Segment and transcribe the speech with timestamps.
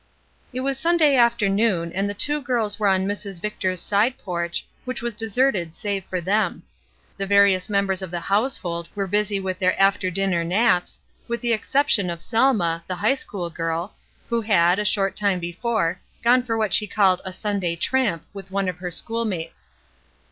[0.51, 3.39] It was Sunday afternoon, and the two girls were on Mrs.
[3.39, 6.63] Victor^s side porch, which was deserted save for them.
[7.17, 11.53] The various members of the household were busy with their after dinner naps, with the
[11.53, 13.93] exception of Selma, the high school girl,
[14.27, 18.49] who had, a short time before, gone for what she called "a Sunday tramp" with
[18.49, 19.69] one of her schoolmates.